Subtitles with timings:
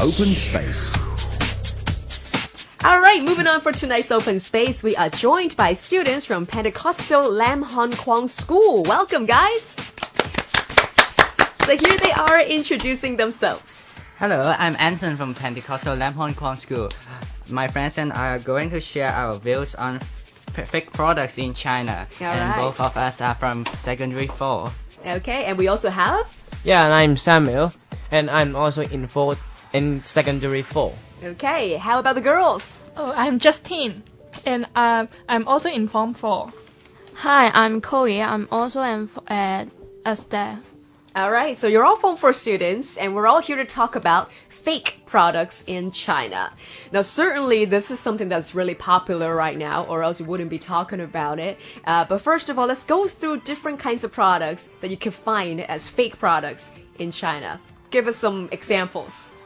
[0.00, 0.96] Open Space.
[2.84, 7.30] All right, moving on for tonight's open space, we are joined by students from Pentecostal
[7.30, 8.82] Lam Hon Kwong School.
[8.84, 9.76] Welcome, guys.
[11.66, 13.84] So here they are introducing themselves.
[14.18, 16.88] Hello, I'm Anson from Pentecostal Lam Hon Kwong School.
[17.50, 22.06] My friends and I are going to share our views on fake products in China.
[22.22, 22.56] All and right.
[22.56, 24.72] both of us are from secondary four.
[25.04, 26.34] Okay, and we also have.
[26.64, 27.74] Yeah, and I'm Samuel,
[28.10, 29.40] and I'm also involved
[29.72, 30.92] in secondary four.
[31.22, 32.80] Okay, how about the girls?
[32.96, 34.02] Oh, I'm Justine,
[34.46, 36.50] and um, I'm also in Form 4.
[37.16, 38.22] Hi, I'm Chloe.
[38.22, 39.68] I'm also in, at
[40.04, 40.62] Asda.
[41.14, 44.30] All right, so you're all Form 4 students, and we're all here to talk about
[44.48, 46.54] fake products in China.
[46.90, 50.58] Now, certainly, this is something that's really popular right now, or else you wouldn't be
[50.58, 51.58] talking about it.
[51.84, 55.12] Uh, but first of all, let's go through different kinds of products that you can
[55.12, 57.60] find as fake products in China.
[57.90, 59.36] Give us some examples.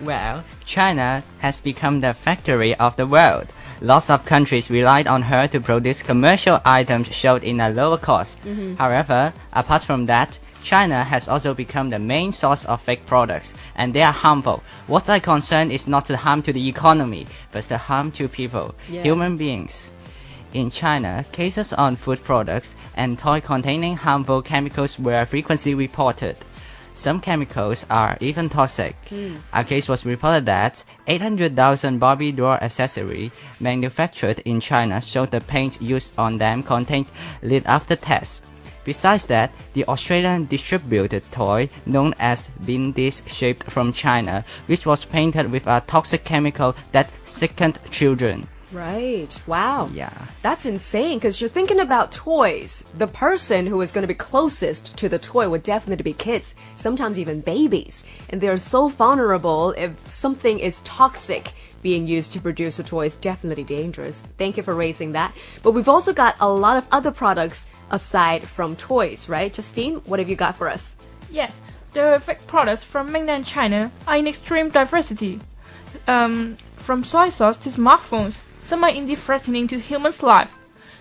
[0.00, 3.48] Well, China has become the factory of the world.
[3.80, 8.42] Lots of countries relied on her to produce commercial items sold in a lower cost.
[8.42, 8.74] Mm-hmm.
[8.76, 13.94] However, apart from that, China has also become the main source of fake products, and
[13.94, 14.62] they are harmful.
[14.86, 18.74] What I concern is not the harm to the economy, but the harm to people,
[18.88, 19.02] Yeah.
[19.02, 19.90] human beings.
[20.52, 26.36] In China, cases on food products and toy containing harmful chemicals were frequently reported.
[26.98, 28.96] Some chemicals are even toxic.
[29.08, 29.36] Hmm.
[29.52, 35.80] A case was reported that 800,000 Barbie doll accessory manufactured in China showed the paint
[35.80, 37.06] used on them contained
[37.40, 38.42] lead after tests.
[38.82, 45.52] Besides that, the Australian distributed toy known as Bindeez shaped from China, which was painted
[45.52, 48.48] with a toxic chemical that sickened children.
[48.72, 49.34] Right.
[49.46, 49.88] Wow.
[49.92, 50.12] Yeah.
[50.42, 52.84] That's insane because you're thinking about toys.
[52.94, 56.54] The person who is going to be closest to the toy would definitely be kids,
[56.76, 58.04] sometimes even babies.
[58.28, 61.52] And they're so vulnerable if something is toxic
[61.82, 64.22] being used to produce a toy is definitely dangerous.
[64.36, 65.34] Thank you for raising that.
[65.62, 69.52] But we've also got a lot of other products aside from toys, right?
[69.52, 70.96] Justine, what have you got for us?
[71.30, 71.60] Yes,
[71.92, 75.40] the fake products from mainland China are in extreme diversity.
[76.06, 80.54] Um, from soy sauce to smartphones, some are indeed threatening to humans' life.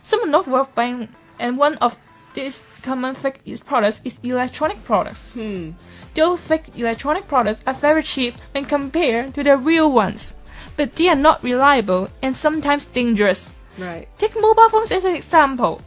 [0.03, 1.09] Some are not worth buying,
[1.39, 1.97] and one of
[2.33, 5.33] these common fake products is electronic products.
[5.33, 5.71] Hmm.
[6.13, 10.35] Those fake electronic products are very cheap when compared to the real ones,
[10.75, 13.51] but they are not reliable and sometimes dangerous.
[13.77, 14.07] Right.
[14.17, 15.81] Take mobile phones as an example.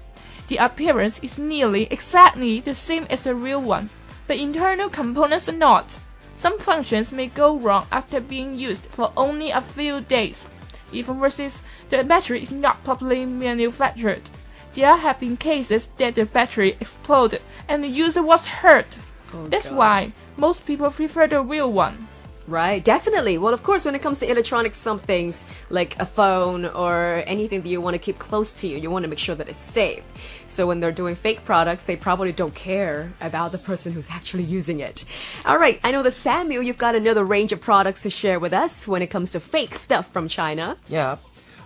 [0.49, 3.91] The appearance is nearly exactly the same as the real one,
[4.27, 5.97] but internal components are not.
[6.35, 10.47] Some functions may go wrong after being used for only a few days.
[10.93, 14.31] Even worse is the battery is not properly manufactured.
[14.73, 18.99] There have been cases that the battery exploded and the user was hurt.
[19.35, 19.77] Oh, That's God.
[19.77, 22.09] why most people prefer the real one.
[22.51, 23.39] Right, definitely.
[23.39, 27.63] Well, of course, when it comes to electronics, some things like a phone or anything
[27.63, 29.57] that you want to keep close to you, you want to make sure that it's
[29.57, 30.05] safe.
[30.49, 34.43] So when they're doing fake products, they probably don't care about the person who's actually
[34.43, 35.05] using it.
[35.47, 38.53] All right, I know that Samuel, you've got another range of products to share with
[38.53, 40.77] us when it comes to fake stuff from China.
[40.89, 41.19] Yeah.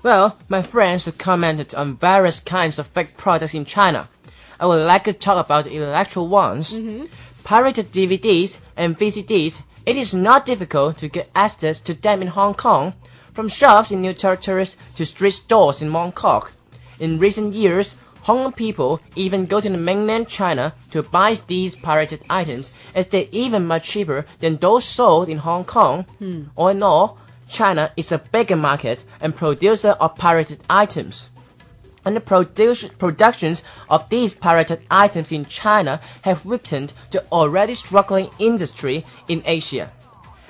[0.03, 4.07] Well, my friends have commented on various kinds of fake products in China.
[4.61, 6.75] I would like to talk about the electoral ones.
[6.75, 7.07] Mm-hmm.
[7.43, 9.63] Pirated DVDs and VCDs.
[9.87, 12.95] It is not difficult to get access to them in Hong Kong,
[13.35, 16.53] from shops in New Territories to street stores in Mongkok.
[16.99, 21.75] In recent years, Hong Kong people even go to the mainland China to buy these
[21.75, 26.05] pirated items, as they're even much cheaper than those sold in Hong Kong.
[26.19, 26.45] Hmm.
[26.57, 31.29] All in all, China is a bigger market and producer of pirated items.
[32.05, 38.31] And the produce, productions of these pirated items in China have weakened the already struggling
[38.39, 39.91] industry in Asia.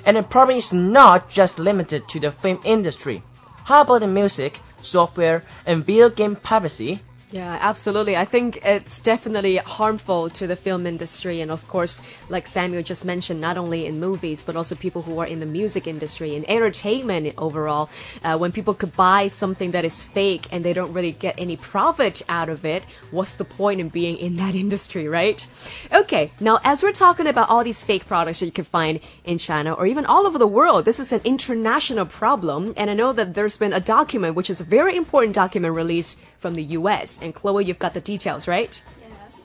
[0.04, 3.22] And the problem is not just limited to the film industry.
[3.64, 7.00] How about the music, software, and video game piracy?
[7.34, 8.16] Yeah, absolutely.
[8.16, 13.04] I think it's definitely harmful to the film industry, and of course, like Samuel just
[13.04, 16.48] mentioned, not only in movies but also people who are in the music industry and
[16.48, 17.90] entertainment overall.
[18.22, 21.56] Uh, when people could buy something that is fake and they don't really get any
[21.56, 25.44] profit out of it, what's the point in being in that industry, right?
[25.92, 29.38] Okay, now as we're talking about all these fake products that you can find in
[29.38, 33.12] China or even all over the world, this is an international problem, and I know
[33.12, 37.18] that there's been a document, which is a very important document released from the US.
[37.22, 38.82] And Chloe, you've got the details, right?
[39.08, 39.42] Yes.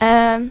[0.00, 0.50] Um,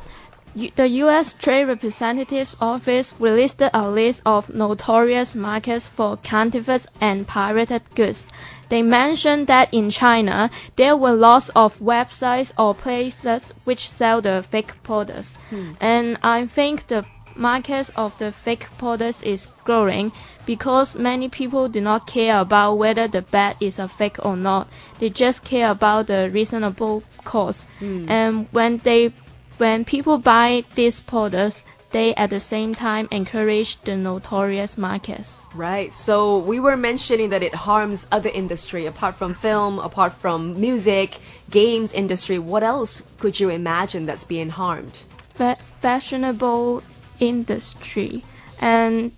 [0.76, 1.34] the U.S.
[1.34, 8.28] Trade Representative Office released a list of notorious markets for counterfeit and pirated goods.
[8.70, 14.44] They mentioned that in China, there were lots of websites or places which sell the
[14.44, 15.38] fake products.
[15.80, 17.04] And I think the
[17.36, 20.12] market of the fake products is growing
[20.46, 24.68] because many people do not care about whether the bag is a fake or not.
[25.00, 27.68] They just care about the reasonable cost.
[27.80, 28.10] Hmm.
[28.10, 29.14] And when they
[29.58, 35.40] when people buy these products, they at the same time encourage the notorious markets.
[35.54, 35.94] Right.
[35.94, 41.20] So we were mentioning that it harms other industry apart from film, apart from music,
[41.50, 42.40] games industry.
[42.40, 45.04] What else could you imagine that's being harmed?
[45.34, 46.84] Fa- fashionable
[47.22, 48.24] industry,
[48.60, 49.14] and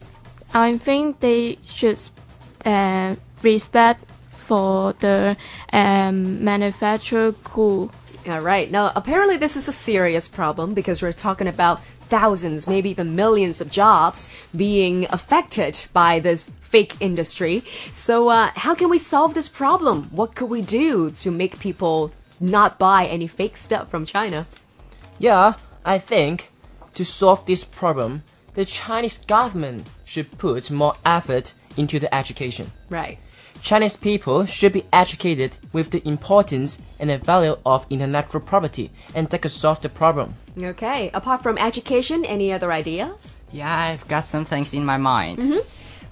[0.54, 1.98] I think they should
[2.64, 5.36] uh, respect for the
[5.72, 7.92] um, manufacturer cool.
[8.28, 8.70] All right.
[8.70, 13.60] Now, apparently, this is a serious problem because we're talking about thousands, maybe even millions
[13.60, 17.64] of jobs being affected by this fake industry.
[17.92, 20.10] So, uh, how can we solve this problem?
[20.12, 24.46] What could we do to make people not buy any fake stuff from China?
[25.20, 25.54] Yeah,
[25.84, 26.53] I think
[26.96, 28.24] to solve this problem,
[28.54, 32.72] the Chinese government should put more effort into the education.
[32.90, 33.20] Right.
[33.62, 39.30] Chinese people should be educated with the importance and the value of intellectual property, and
[39.30, 40.36] that could solve the problem.
[40.62, 41.10] Okay.
[41.14, 43.42] Apart from education, any other ideas?
[43.54, 45.40] Yeah, I've got some things in my mind.
[45.40, 45.60] Mm-hmm.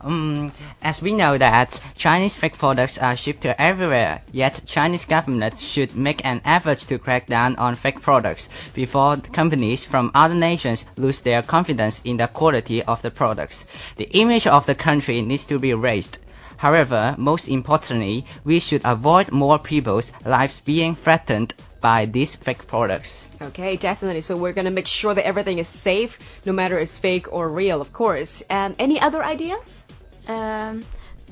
[0.03, 0.51] Um,
[0.81, 5.95] as we know that Chinese fake products are shipped to everywhere, yet Chinese government should
[5.95, 11.21] make an effort to crack down on fake products before companies from other nations lose
[11.21, 13.65] their confidence in the quality of the products.
[13.97, 16.17] The image of the country needs to be raised.
[16.61, 23.29] However, most importantly, we should avoid more people's lives being threatened by these fake products.
[23.41, 24.21] Okay, definitely.
[24.21, 27.81] So we're gonna make sure that everything is safe, no matter it's fake or real,
[27.81, 28.43] of course.
[28.51, 29.87] Um, any other ideas?
[30.27, 30.85] Um,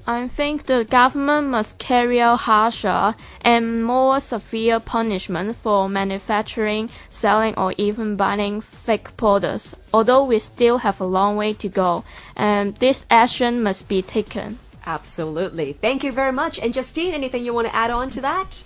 [0.07, 7.53] I think the government must carry out harsher and more severe punishment for manufacturing, selling,
[7.53, 9.75] or even buying fake products.
[9.93, 12.03] Although we still have a long way to go,
[12.35, 14.57] and this action must be taken.
[14.85, 15.73] Absolutely.
[15.73, 16.59] Thank you very much.
[16.59, 18.63] And Justine, anything you want to add on to that?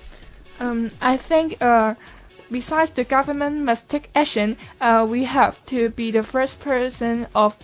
[0.60, 1.96] Um, I think uh,
[2.52, 7.58] besides the government must take action, uh, we have to be the first person of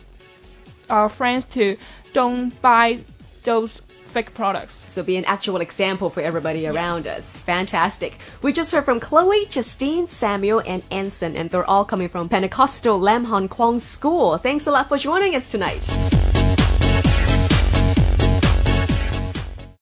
[0.89, 1.77] our friends to
[2.13, 2.99] don't buy
[3.43, 4.85] those fake products.
[4.89, 7.39] So be an actual example for everybody around us.
[7.39, 8.17] Fantastic.
[8.41, 12.99] We just heard from Chloe, Justine, Samuel, and Anson, and they're all coming from Pentecostal
[12.99, 14.37] Lam Hon Kwong School.
[14.37, 15.87] Thanks a lot for joining us tonight.